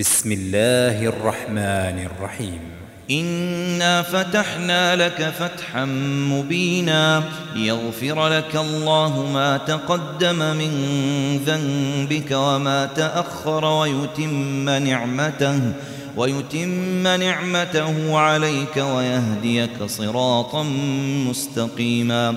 [0.00, 2.60] بسم الله الرحمن الرحيم.
[3.10, 5.84] إنا فتحنا لك فتحا
[6.32, 10.72] مبينا ليغفر لك الله ما تقدم من
[11.46, 15.60] ذنبك وما تأخر ويتم نعمته
[16.16, 20.62] ويتم نعمته عليك ويهديك صراطا
[21.28, 22.36] مستقيما.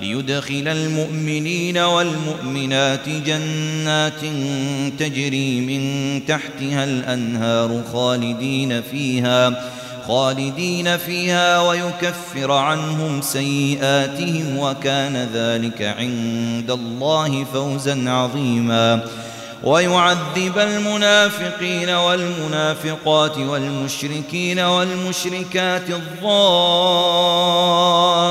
[0.00, 4.20] ليدخل المؤمنين والمؤمنات جنات
[4.98, 9.64] تجري من تحتها الأنهار خالدين فيها
[10.08, 19.04] خالدين فيها ويكفر عنهم سيئاتهم وكان ذلك عند الله فوزا عظيما.
[19.64, 25.90] ويعذب المنافقين والمنافقات والمشركين والمشركات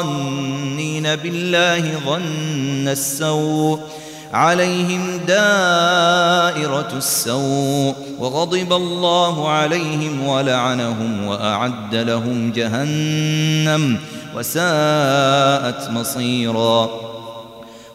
[0.00, 3.80] الظانين بالله ظن السوء
[4.32, 13.98] عليهم دائرة السوء وغضب الله عليهم ولعنهم وأعد لهم جهنم
[14.36, 17.07] وساءت مصيراً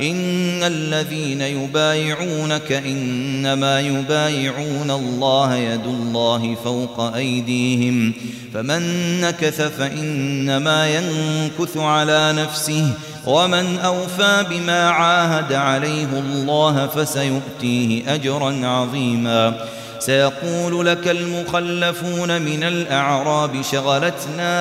[0.00, 8.12] إن الذين يبايعونك إنما يبايعون الله يد الله فوق أيديهم
[8.54, 8.82] فمن
[9.20, 12.90] نكث فإنما ينكث على نفسه
[13.26, 19.54] ومن أوفى بما عاهد عليه الله فسيؤتيه أجرا عظيما
[19.98, 24.52] سيقول لك المخلفون من الأعراب شغلتنا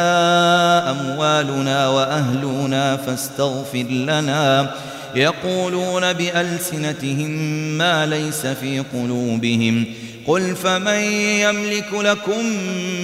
[0.91, 4.71] أموالنا وأهلنا فاستغفر لنا
[5.17, 7.29] يقولون بألسنتهم
[7.77, 9.85] ما ليس في قلوبهم.
[10.27, 10.99] قل فمن
[11.41, 12.45] يملك لكم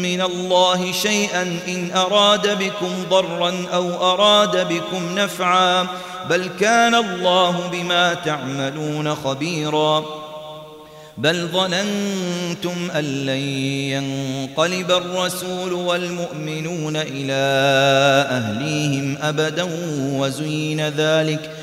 [0.02, 5.88] من الله شيئا إن أراد بكم ضرا أو أراد بكم نفعا
[6.30, 10.06] بل كان الله بما تعملون خبيرا.
[11.18, 13.44] بل ظننتم أن لن
[13.90, 17.44] ينقلب الرسول والمؤمنون إلى
[18.30, 19.68] أهليهم أبدا
[20.00, 21.63] وزين ذلك ۖ.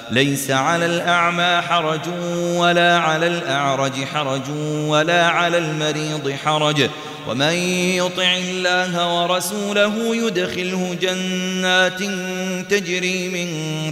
[0.11, 1.99] ليس على الأعمى حرج
[2.55, 4.49] ولا على الأعرج حرج
[4.87, 6.89] ولا على المريض حرج.
[7.27, 7.53] ومن
[7.95, 11.99] يطع الله ورسوله يدخله جنات
[12.69, 13.47] تجري من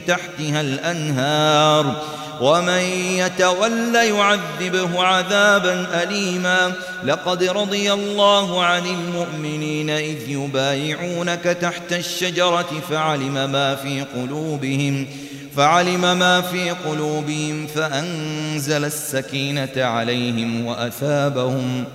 [0.07, 2.03] تحتها الأنهار.
[2.41, 2.81] ومن
[3.17, 6.73] يتول يعذبه عذابا أليما.
[7.03, 15.28] لقد رضي الله عن المؤمنين إذ يبايعونك تحت الشجرة فعلم ما في قلوبهم ۖ.
[15.28, 21.85] فعلم ما في قلوبهم فأنزل السكينة عليهم وأثابهم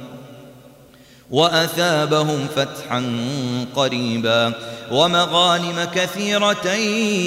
[1.30, 3.04] وأثابهم فتحا
[3.76, 4.52] قريبا
[4.90, 6.66] ومغانم كثيرة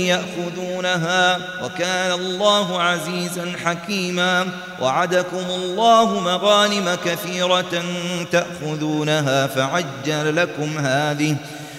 [0.08, 4.48] يأخذونها وكان الله عزيزا حكيما
[4.82, 7.84] وعدكم الله مغانم كثيرة
[8.32, 11.36] تأخذونها فعجل لكم هذه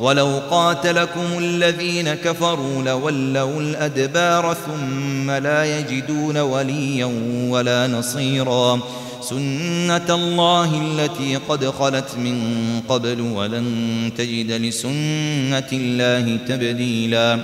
[0.00, 7.10] ولو قاتلكم الذين كفروا لولوا الأدبار ثم لا يجدون وليا
[7.50, 8.80] ولا نصيرا.
[9.20, 12.40] سنة الله التي قد خلت من
[12.88, 17.38] قبل ولن تجد لسنة الله تبديلا.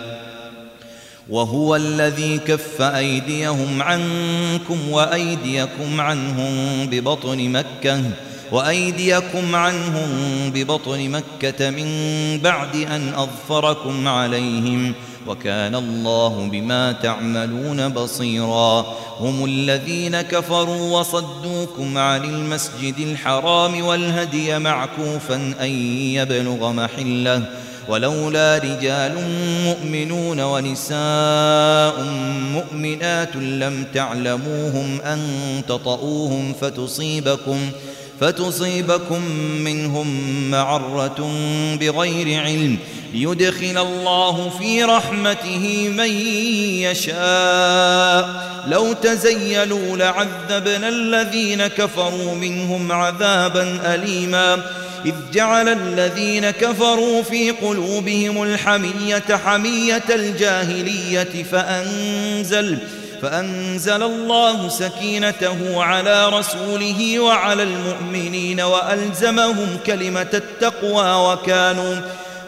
[1.28, 8.02] وهو الذي كف أيديهم عنكم وأيديكم عنهم ببطن مكة.
[8.52, 10.10] وأيديكم عنهم
[10.50, 11.88] ببطن مكة من
[12.42, 14.94] بعد أن أظفركم عليهم
[15.26, 18.86] وكان الله بما تعملون بصيرا
[19.20, 25.70] هم الذين كفروا وصدوكم عن المسجد الحرام والهدي معكوفا أن
[26.14, 27.42] يبلغ محله
[27.88, 29.14] ولولا رجال
[29.64, 32.02] مؤمنون ونساء
[32.52, 35.20] مؤمنات لم تعلموهم أن
[35.68, 36.84] تطؤوهم فتصيبكم
[37.54, 37.70] فتصيبكم
[39.64, 40.08] منهم
[40.50, 41.30] معرة
[41.80, 42.78] بغير علم
[43.14, 46.10] ليدخل الله في رحمته من
[46.80, 48.54] يشاء.
[48.66, 54.64] لو تزيلوا لعذبنا الذين كفروا منهم عذابا أليما.
[55.06, 62.78] إذ جعل الذين كفروا في قلوبهم الحمية حمية الجاهلية فأنزل
[63.24, 71.96] فأنزل الله سكينته على رسوله وعلى المؤمنين وألزمهم كلمة التقوى وكانوا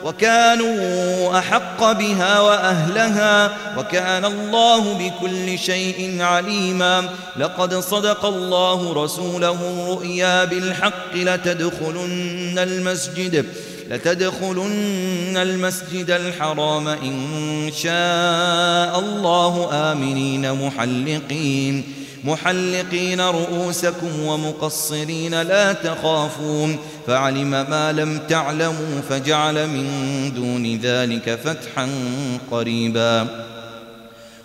[0.05, 11.15] وكانوا أحق بها وأهلها وكان الله بكل شيء عليما لقد صدق الله رسوله الرؤيا بالحق
[11.15, 13.47] لتدخلن المسجد
[13.91, 21.85] لتدخلن المسجد الحرام إن شاء الله آمنين محلقين
[22.25, 29.87] محلقين رؤوسكم ومقصرين لا تخافون فعلم ما لم تعلموا فجعل من
[30.35, 31.89] دون ذلك فتحا
[32.51, 33.46] قريبا.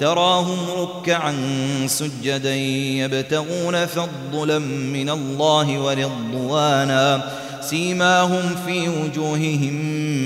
[0.00, 1.34] تراهم ركعا
[1.86, 7.30] سجدا يبتغون فضلا من الله ورضوانا.
[7.60, 9.74] سيماهم في وجوههم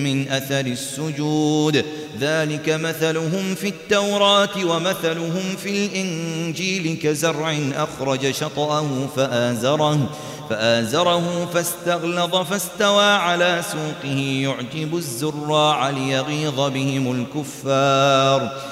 [0.04, 1.84] من أثر السجود.
[2.20, 10.10] ذلك مثلهم في التوراة ومثلهم في الإنجيل كزرع أخرج شطأه فآزره
[10.50, 14.18] فآزره فاستغلظ فاستوى على سوقه.
[14.18, 18.71] يعجب الزراع ليغيظ بهم الكفار.